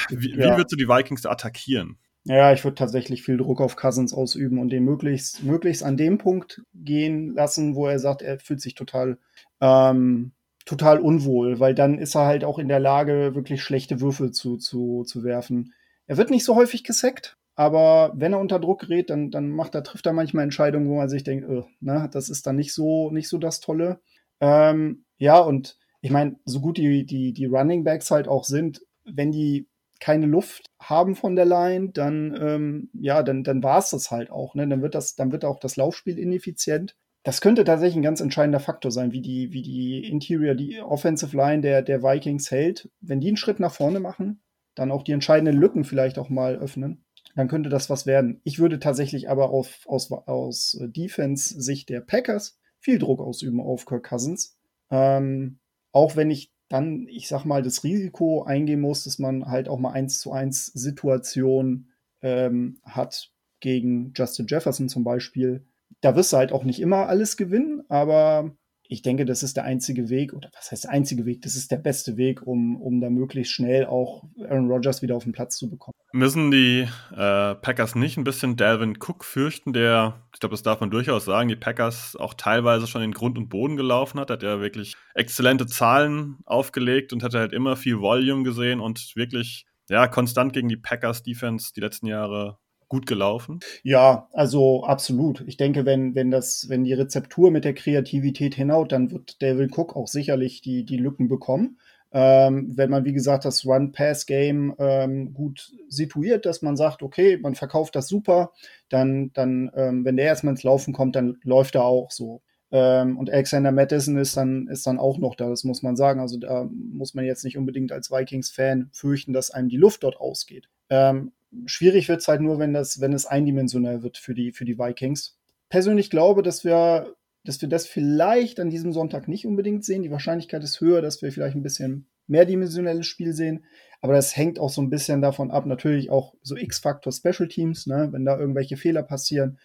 [0.08, 0.36] Wie, ja.
[0.38, 1.98] wie würdest du die Vikings attackieren?
[2.24, 6.18] Ja, ich würde tatsächlich viel Druck auf Cousins ausüben und den möglichst, möglichst an dem
[6.18, 9.18] Punkt gehen lassen, wo er sagt, er fühlt sich total,
[9.60, 10.32] ähm,
[10.66, 14.58] total unwohl, weil dann ist er halt auch in der Lage, wirklich schlechte Würfel zu,
[14.58, 15.72] zu, zu werfen.
[16.06, 19.74] Er wird nicht so häufig gesackt, aber wenn er unter Druck gerät, dann, dann macht
[19.74, 21.48] er, trifft er manchmal Entscheidungen, wo man sich denkt,
[21.80, 24.00] ne, das ist dann nicht so, nicht so das Tolle.
[24.40, 28.82] Ähm, ja, und ich meine, so gut die, die, die Running Backs halt auch sind,
[29.04, 29.68] wenn die
[30.00, 34.30] keine Luft haben von der Line, dann, ähm, ja, dann, dann war es das halt
[34.30, 34.54] auch.
[34.54, 34.66] Ne?
[34.66, 36.96] Dann wird das, dann wird auch das Laufspiel ineffizient.
[37.22, 41.36] Das könnte tatsächlich ein ganz entscheidender Faktor sein, wie die, wie die Interior, die Offensive
[41.36, 42.88] Line der, der Vikings hält.
[43.00, 44.42] Wenn die einen Schritt nach vorne machen,
[44.74, 48.40] dann auch die entscheidenden Lücken vielleicht auch mal öffnen dann könnte das was werden.
[48.44, 54.08] Ich würde tatsächlich aber auf, aus, aus Defense-Sicht der Packers viel Druck ausüben auf Kirk
[54.08, 54.58] Cousins.
[54.90, 55.58] Ähm,
[55.92, 59.78] auch wenn ich dann, ich sag mal, das Risiko eingehen muss, dass man halt auch
[59.78, 61.88] mal eins zu eins Situation
[62.22, 65.66] ähm, hat gegen Justin Jefferson zum Beispiel.
[66.00, 68.56] Da wirst du halt auch nicht immer alles gewinnen, aber
[68.90, 71.42] ich denke, das ist der einzige Weg, oder was heißt der einzige Weg?
[71.42, 75.22] Das ist der beste Weg, um, um da möglichst schnell auch Aaron Rodgers wieder auf
[75.22, 75.94] den Platz zu bekommen.
[76.12, 80.80] Müssen die äh, Packers nicht ein bisschen Dalvin Cook fürchten, der, ich glaube, das darf
[80.80, 84.42] man durchaus sagen, die Packers auch teilweise schon in Grund und Boden gelaufen hat, hat
[84.42, 90.08] ja wirklich exzellente Zahlen aufgelegt und hat halt immer viel Volume gesehen und wirklich ja,
[90.08, 92.58] konstant gegen die Packers Defense die letzten Jahre
[92.90, 93.60] gut gelaufen?
[93.82, 95.42] Ja, also absolut.
[95.46, 99.76] Ich denke, wenn, wenn das, wenn die Rezeptur mit der Kreativität hinhaut, dann wird David
[99.78, 101.78] Cook auch sicherlich die, die Lücken bekommen.
[102.12, 107.54] Ähm, wenn man, wie gesagt, das Run-Pass-Game ähm, gut situiert, dass man sagt, okay, man
[107.54, 108.50] verkauft das super,
[108.88, 112.42] dann, dann ähm, wenn der erstmal ins Laufen kommt, dann läuft er auch so.
[112.72, 116.18] Ähm, und Alexander Madison ist dann, ist dann auch noch da, das muss man sagen.
[116.18, 120.16] Also da muss man jetzt nicht unbedingt als Vikings-Fan fürchten, dass einem die Luft dort
[120.20, 120.68] ausgeht.
[120.88, 121.30] Ähm,
[121.66, 124.78] schwierig wird es halt nur, wenn das, wenn es eindimensional wird für die, für die
[124.78, 125.38] Vikings.
[125.68, 130.02] Persönlich glaube, dass wir, dass wir das vielleicht an diesem Sonntag nicht unbedingt sehen.
[130.02, 133.64] Die Wahrscheinlichkeit ist höher, dass wir vielleicht ein bisschen mehrdimensionelles Spiel sehen.
[134.00, 137.86] Aber das hängt auch so ein bisschen davon ab, natürlich auch so X-Faktor Special Teams,
[137.86, 138.08] ne?
[138.12, 139.58] wenn da irgendwelche Fehler passieren,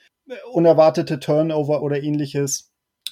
[0.52, 2.72] unerwartete Turnover oder ähnliches.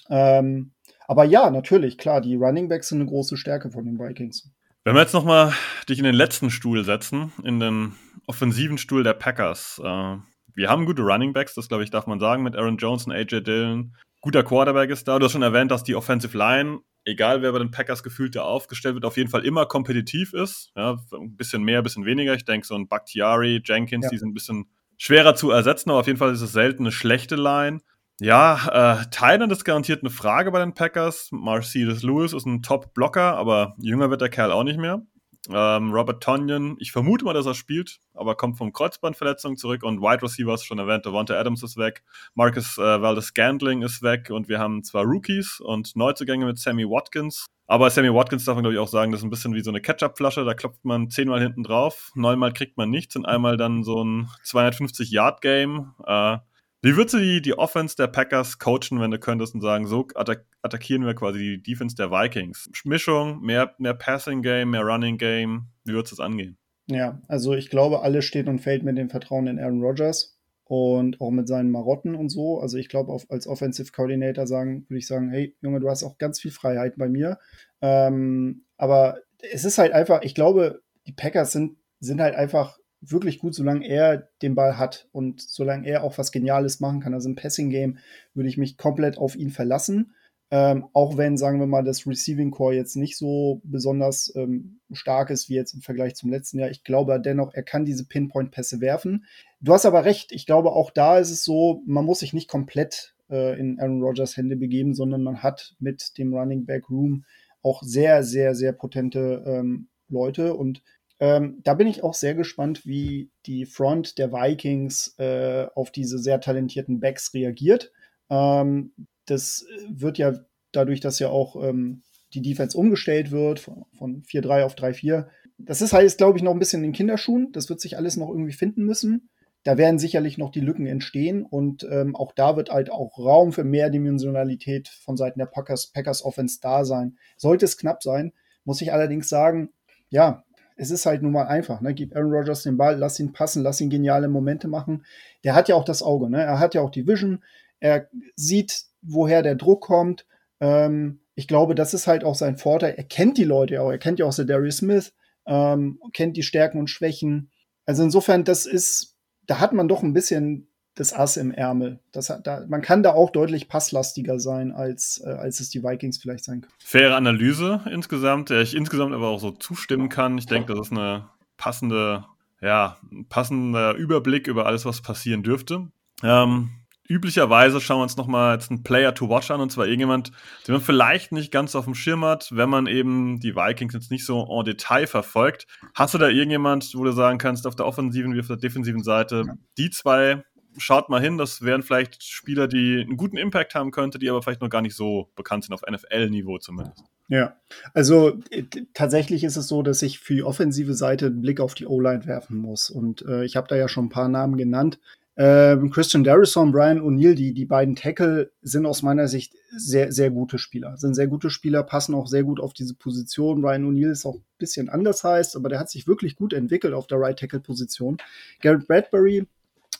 [0.10, 0.74] Ähm,
[1.08, 4.52] aber ja, natürlich, klar, die Running Backs sind eine große Stärke von den Vikings.
[4.86, 5.54] Wenn wir jetzt nochmal
[5.88, 7.94] dich in den letzten Stuhl setzen, in den
[8.28, 9.80] offensiven Stuhl der Packers.
[9.82, 10.18] Äh,
[10.56, 13.14] wir haben gute Running Backs, das glaube ich, darf man sagen, mit Aaron Jones und
[13.14, 13.96] AJ Dillon.
[14.20, 15.20] Guter Quarterback ist da.
[15.20, 18.42] Du hast schon erwähnt, dass die Offensive Line, egal wer bei den Packers gefühlt da
[18.42, 20.74] aufgestellt wird, auf jeden Fall immer kompetitiv ist.
[20.76, 22.34] Ja, ein bisschen mehr, ein bisschen weniger.
[22.34, 24.10] Ich denke, so ein Bakhtiari, Jenkins, ja.
[24.10, 24.66] die sind ein bisschen
[24.98, 27.80] schwerer zu ersetzen, aber auf jeden Fall ist es selten eine schlechte Line.
[28.20, 31.30] Ja, äh, Thailand ist garantiert eine Frage bei den Packers.
[31.32, 35.02] Mercedes Lewis ist ein Top-Blocker, aber jünger wird der Kerl auch nicht mehr.
[35.50, 40.00] Ähm, Robert Tonyan, ich vermute mal, dass er spielt, aber kommt vom Kreuzbandverletzung zurück und
[40.00, 44.48] Wide Receivers schon erwähnt, Devonta Adams ist weg, Marcus äh, Valdez Gandling ist weg und
[44.48, 48.76] wir haben zwar Rookies und Neuzugänge mit Sammy Watkins, aber Sammy Watkins darf man glaube
[48.76, 51.42] ich auch sagen, das ist ein bisschen wie so eine Ketchup-Flasche, da klopft man zehnmal
[51.42, 55.94] hinten drauf, neunmal kriegt man nichts und einmal dann so ein 250-Yard-Game.
[56.06, 56.38] Äh,
[56.84, 60.06] wie würdest du die, die Offense der Packers coachen, wenn du könntest und sagen, so
[60.16, 62.70] attack attackieren wir quasi die Defense der Vikings?
[62.84, 65.68] Mischung, mehr, mehr Passing Game, mehr Running Game.
[65.86, 66.58] Wie würdest du es angehen?
[66.88, 71.22] Ja, also ich glaube, alles steht und fällt mit dem Vertrauen in Aaron Rodgers und
[71.22, 72.60] auch mit seinen Marotten und so.
[72.60, 76.18] Also ich glaube, als Offensive Coordinator sagen, würde ich sagen, hey Junge, du hast auch
[76.18, 77.40] ganz viel Freiheit bei mir.
[77.82, 79.20] Ähm, aber
[79.52, 82.78] es ist halt einfach, ich glaube, die Packers sind, sind halt einfach
[83.12, 87.14] wirklich gut, solange er den Ball hat und solange er auch was Geniales machen kann.
[87.14, 87.98] Also im Passing-Game
[88.34, 90.14] würde ich mich komplett auf ihn verlassen.
[90.52, 95.32] Ähm, auch wenn, sagen wir mal, das Receiving Core jetzt nicht so besonders ähm, stark
[95.32, 96.70] ist wie jetzt im Vergleich zum letzten Jahr.
[96.70, 99.26] Ich glaube dennoch, er kann diese Pinpoint-Pässe werfen.
[99.62, 100.32] Du hast aber recht.
[100.32, 104.04] Ich glaube, auch da ist es so, man muss sich nicht komplett äh, in Aaron
[104.04, 107.26] Rodgers Hände begeben, sondern man hat mit dem Running Back Room
[107.64, 110.84] auch sehr, sehr, sehr potente ähm, Leute und
[111.24, 116.18] ähm, da bin ich auch sehr gespannt, wie die Front der Vikings äh, auf diese
[116.18, 117.94] sehr talentierten Backs reagiert.
[118.30, 118.92] Ähm,
[119.26, 120.34] das wird ja
[120.74, 122.02] dadurch, dass ja auch ähm,
[122.34, 125.28] die Defense umgestellt wird von, von 4-3 auf 3-4.
[125.58, 127.54] Das ist halt, glaube ich, noch ein bisschen in den Kinderschuhen.
[127.54, 129.30] Das wird sich alles noch irgendwie finden müssen.
[129.64, 133.54] Da werden sicherlich noch die Lücken entstehen und ähm, auch da wird halt auch Raum
[133.54, 137.18] für mehr Dimensionalität von Seiten der Packers, Packers Offense da sein.
[137.38, 138.34] Sollte es knapp sein,
[138.66, 139.70] muss ich allerdings sagen,
[140.10, 140.44] ja,
[140.84, 141.82] es ist halt nun mal einfach.
[141.82, 141.94] Ne?
[141.94, 145.06] Gib Aaron Rodgers den Ball, lass ihn passen, lass ihn geniale Momente machen.
[145.44, 146.44] Der hat ja auch das Auge, ne?
[146.44, 147.44] er hat ja auch die Vision,
[147.80, 150.26] er sieht, woher der Druck kommt.
[150.60, 152.94] Ähm, ich glaube, das ist halt auch sein Vorteil.
[152.96, 155.14] Er kennt die Leute auch, er kennt ja auch Darius Smith,
[155.46, 157.50] ähm, kennt die Stärken und Schwächen.
[157.86, 162.00] Also insofern, das ist, da hat man doch ein bisschen das Ass im Ärmel.
[162.12, 165.84] Das hat, da, man kann da auch deutlich passlastiger sein, als, äh, als es die
[165.84, 166.74] Vikings vielleicht sein können.
[166.80, 170.38] Faire Analyse insgesamt, der ich insgesamt aber auch so zustimmen kann.
[170.38, 172.26] Ich denke, das ist eine passende,
[172.62, 175.88] ja, ein passender Überblick über alles, was passieren dürfte.
[176.22, 176.70] Ähm,
[177.08, 180.32] üblicherweise schauen wir uns nochmal jetzt einen Player to watch an, und zwar irgendjemand,
[180.68, 184.12] den man vielleicht nicht ganz auf dem Schirm hat, wenn man eben die Vikings jetzt
[184.12, 185.66] nicht so en Detail verfolgt.
[185.96, 189.04] Hast du da irgendjemand, wo du sagen kannst, auf der offensiven wie auf der defensiven
[189.04, 189.44] Seite,
[189.78, 190.44] die zwei
[190.78, 194.42] schaut mal hin, das wären vielleicht Spieler, die einen guten Impact haben könnte, die aber
[194.42, 197.04] vielleicht noch gar nicht so bekannt sind, auf NFL-Niveau zumindest.
[197.30, 197.56] Ja,
[197.94, 201.74] also äh, tatsächlich ist es so, dass ich für die offensive Seite einen Blick auf
[201.74, 202.90] die O-Line werfen muss.
[202.90, 205.00] Und äh, ich habe da ja schon ein paar Namen genannt.
[205.36, 210.30] Ähm, Christian Darrison, Brian O'Neill, die, die beiden Tackle sind aus meiner Sicht sehr, sehr
[210.30, 210.96] gute Spieler.
[210.98, 213.62] Sind sehr gute Spieler, passen auch sehr gut auf diese Position.
[213.62, 216.94] Brian O'Neill ist auch ein bisschen anders heißt, aber der hat sich wirklich gut entwickelt
[216.94, 218.18] auf der Right Tackle Position.
[218.62, 219.48] Garrett Bradbury,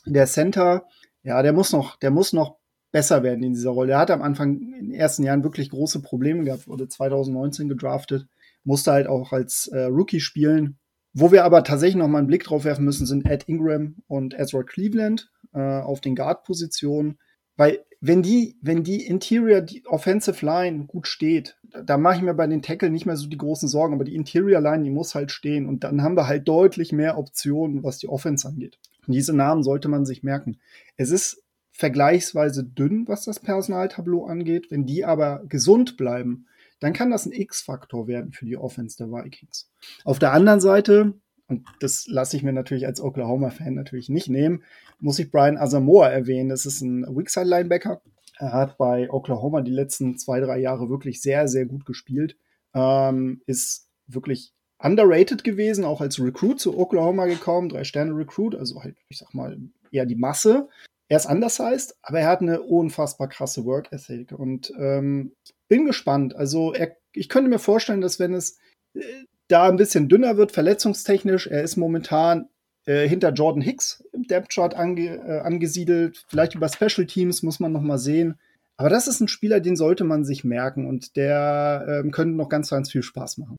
[0.06, 0.86] der Center,
[1.22, 2.58] ja, der muss noch, der muss noch
[2.92, 3.92] besser werden in dieser Rolle.
[3.92, 8.26] Er hat am Anfang in den ersten Jahren wirklich große Probleme gehabt, wurde 2019 gedraftet,
[8.62, 10.78] musste halt auch als äh, Rookie spielen.
[11.12, 14.34] Wo wir aber tatsächlich noch mal einen Blick drauf werfen müssen, sind Ed Ingram und
[14.34, 17.18] Ezra Cleveland äh, auf den Guard-Positionen.
[17.56, 22.22] Weil wenn die, wenn die Interior, die Offensive Line gut steht, da, da mache ich
[22.22, 24.90] mir bei den Tackle nicht mehr so die großen Sorgen, aber die Interior Line, die
[24.90, 28.78] muss halt stehen und dann haben wir halt deutlich mehr Optionen, was die Offense angeht.
[29.12, 30.58] Diese Namen sollte man sich merken.
[30.96, 34.70] Es ist vergleichsweise dünn, was das Personaltableau angeht.
[34.70, 36.46] Wenn die aber gesund bleiben,
[36.80, 39.70] dann kann das ein X-Faktor werden für die Offense der Vikings.
[40.04, 41.14] Auf der anderen Seite,
[41.48, 44.62] und das lasse ich mir natürlich als Oklahoma-Fan natürlich nicht nehmen,
[45.00, 46.48] muss ich Brian Asamoah erwähnen.
[46.48, 48.00] Das ist ein Weakside-Linebacker.
[48.38, 52.36] Er hat bei Oklahoma die letzten zwei, drei Jahre wirklich sehr, sehr gut gespielt.
[52.72, 54.53] Ähm, ist wirklich
[54.84, 59.32] underrated gewesen, auch als Recruit zu Oklahoma gekommen, drei Sterne Recruit, also halt, ich sag
[59.34, 59.56] mal,
[59.90, 60.68] eher die Masse.
[61.08, 65.32] Er ist anders heißt, aber er hat eine unfassbar krasse Work Ethic und ähm,
[65.68, 66.36] bin gespannt.
[66.36, 68.58] Also er, ich könnte mir vorstellen, dass wenn es
[68.94, 69.00] äh,
[69.48, 72.48] da ein bisschen dünner wird, verletzungstechnisch, er ist momentan
[72.86, 76.24] äh, hinter Jordan Hicks im Depth Chart ange, äh, angesiedelt.
[76.28, 78.38] Vielleicht über Special Teams muss man noch mal sehen.
[78.76, 82.48] Aber das ist ein Spieler, den sollte man sich merken und der ähm, könnte noch
[82.48, 83.56] ganz, ganz viel Spaß machen.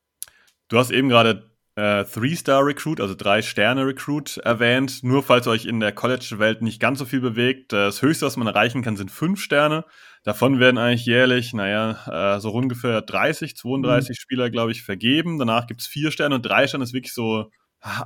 [0.68, 5.04] Du hast eben gerade äh, Three-Star-Recruit, also Drei-Sterne-Recruit erwähnt.
[5.04, 8.48] Nur falls euch in der College-Welt nicht ganz so viel bewegt, das Höchste, was man
[8.48, 9.86] erreichen kann, sind fünf Sterne.
[10.24, 14.14] Davon werden eigentlich jährlich, naja, äh, so ungefähr 30, 32 mhm.
[14.20, 15.38] Spieler, glaube ich, vergeben.
[15.38, 17.52] Danach gibt es vier Sterne und drei Sterne ist wirklich so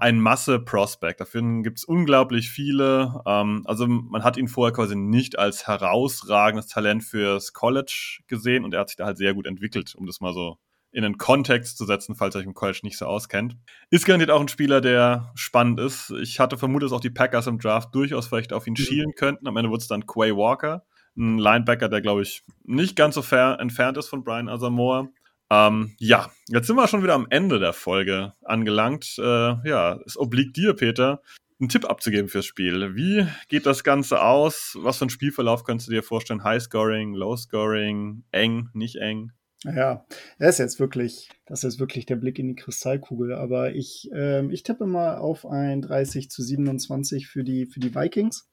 [0.01, 1.21] ein Masse-Prospect.
[1.21, 3.21] Dafür gibt es unglaublich viele.
[3.25, 8.73] Ähm, also man hat ihn vorher quasi nicht als herausragendes Talent fürs College gesehen und
[8.73, 10.57] er hat sich da halt sehr gut entwickelt, um das mal so
[10.91, 13.55] in einen Kontext zu setzen, falls ihr euch im College nicht so auskennt.
[13.89, 16.11] Ist garantiert auch ein Spieler, der spannend ist.
[16.21, 18.83] Ich hatte vermutet, dass auch die Packers im Draft durchaus vielleicht auf ihn mhm.
[18.83, 19.47] schielen könnten.
[19.47, 20.83] Am Ende wurde es dann Quay Walker,
[21.17, 25.09] ein Linebacker, der, glaube ich, nicht ganz so entfernt ist von Brian Asamoah.
[25.51, 29.15] Ähm, ja, jetzt sind wir schon wieder am Ende der Folge angelangt.
[29.17, 31.21] Äh, ja, es obliegt dir, Peter,
[31.59, 32.95] einen Tipp abzugeben fürs Spiel.
[32.95, 34.77] Wie geht das Ganze aus?
[34.79, 36.43] Was für ein Spielverlauf könntest du dir vorstellen?
[36.43, 39.31] High Scoring, Low Scoring, eng, nicht eng?
[39.65, 40.05] Ja,
[40.37, 43.33] das ist jetzt wirklich, das ist wirklich der Blick in die Kristallkugel.
[43.33, 47.93] Aber ich, ähm, ich tippe mal auf ein 30 zu 27 für die, für die
[47.93, 48.47] Vikings.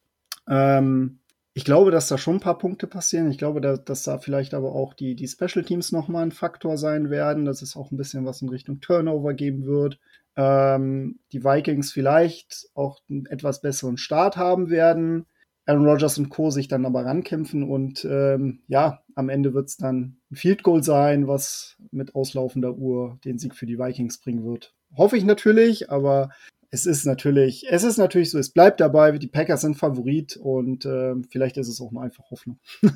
[0.49, 1.21] Ähm,
[1.55, 3.31] ich glaube, dass da schon ein paar Punkte passieren.
[3.31, 6.77] Ich glaube, dass, dass da vielleicht aber auch die, die Special Teams nochmal ein Faktor
[6.77, 9.99] sein werden, dass es auch ein bisschen was in Richtung Turnover geben wird.
[10.37, 15.25] Ähm, die Vikings vielleicht auch einen etwas besseren Start haben werden.
[15.66, 16.50] Aaron Rodgers und Co.
[16.50, 20.83] sich dann aber rankämpfen und ähm, ja, am Ende wird es dann ein Field Goal
[20.83, 24.74] sein, was mit auslaufender Uhr den Sieg für die Vikings bringen wird.
[24.96, 26.31] Hoffe ich natürlich, aber
[26.70, 30.85] es ist natürlich, es ist natürlich so, es bleibt dabei, die Packers sind Favorit und
[30.85, 32.61] äh, vielleicht ist es auch nur einfach Hoffnung.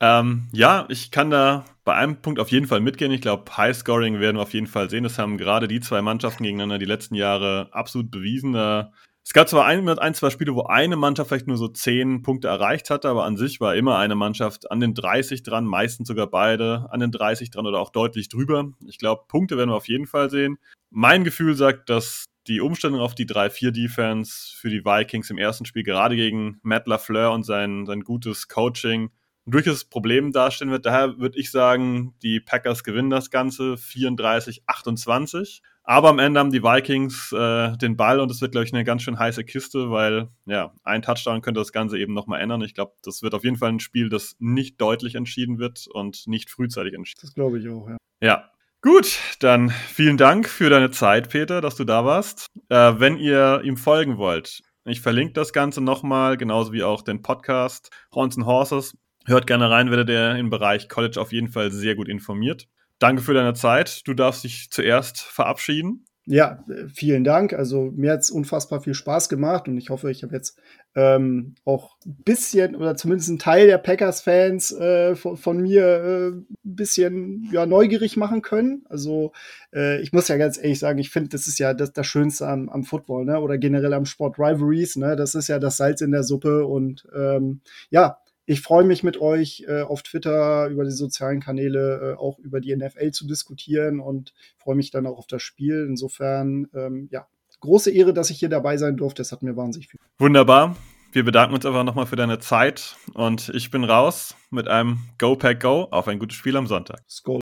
[0.00, 3.10] ähm, ja, ich kann da bei einem Punkt auf jeden Fall mitgehen.
[3.10, 5.04] Ich glaube, High-Scoring werden wir auf jeden Fall sehen.
[5.04, 8.52] Das haben gerade die zwei Mannschaften gegeneinander die letzten Jahre absolut bewiesen.
[8.52, 8.92] Da
[9.26, 12.48] es gab zwar ein, ein, zwei Spiele, wo eine Mannschaft vielleicht nur so zehn Punkte
[12.48, 16.26] erreicht hatte, aber an sich war immer eine Mannschaft an den 30 dran, meistens sogar
[16.26, 18.72] beide an den 30 dran oder auch deutlich drüber.
[18.86, 20.58] Ich glaube, Punkte werden wir auf jeden Fall sehen.
[20.90, 25.84] Mein Gefühl sagt, dass die Umstellung auf die 3-4-Defense für die Vikings im ersten Spiel
[25.84, 29.10] gerade gegen Matt LaFleur und sein, sein gutes Coaching
[29.46, 30.86] ein durchaus Problem darstellen wird.
[30.86, 35.60] Daher würde ich sagen, die Packers gewinnen das Ganze 34-28.
[35.84, 38.84] Aber am Ende haben die Vikings äh, den Ball und es wird, glaube ich, eine
[38.84, 42.62] ganz schön heiße Kiste, weil ja, ein Touchdown könnte das Ganze eben nochmal ändern.
[42.62, 46.26] Ich glaube, das wird auf jeden Fall ein Spiel, das nicht deutlich entschieden wird und
[46.26, 47.20] nicht frühzeitig entschieden.
[47.20, 47.96] Das glaube ich auch, ja.
[48.22, 48.50] Ja.
[48.80, 52.48] Gut, dann vielen Dank für deine Zeit, Peter, dass du da warst.
[52.68, 57.22] Äh, wenn ihr ihm folgen wollt, ich verlinke das Ganze nochmal, genauso wie auch den
[57.22, 58.94] Podcast Horns and Horses.
[59.26, 62.68] Hört gerne rein, werdet ihr im Bereich College auf jeden Fall sehr gut informiert.
[63.04, 64.00] Danke für deine Zeit.
[64.08, 66.06] Du darfst dich zuerst verabschieden.
[66.24, 66.64] Ja,
[66.94, 67.52] vielen Dank.
[67.52, 70.58] Also mir hat es unfassbar viel Spaß gemacht und ich hoffe, ich habe jetzt
[70.94, 76.28] ähm, auch ein bisschen oder zumindest einen Teil der Packers-Fans äh, von, von, mir äh,
[76.28, 78.86] ein bisschen ja, neugierig machen können.
[78.88, 79.32] Also
[79.74, 82.48] äh, ich muss ja ganz ehrlich sagen, ich finde, das ist ja das, das Schönste
[82.48, 83.38] am, am Football ne?
[83.38, 84.96] oder generell am Sport Rivalries.
[84.96, 85.14] Ne?
[85.14, 89.20] Das ist ja das Salz in der Suppe und ähm, ja, ich freue mich mit
[89.20, 94.00] euch äh, auf Twitter über die sozialen Kanäle äh, auch über die NFL zu diskutieren
[94.00, 95.86] und freue mich dann auch auf das Spiel.
[95.88, 97.26] Insofern, ähm, ja,
[97.60, 99.22] große Ehre, dass ich hier dabei sein durfte.
[99.22, 100.00] Das hat mir wahnsinnig viel.
[100.18, 100.76] Wunderbar.
[101.12, 105.36] Wir bedanken uns einfach nochmal für deine Zeit und ich bin raus mit einem Go
[105.36, 107.02] Pack Go auf ein gutes Spiel am Sonntag.
[107.08, 107.32] Skol.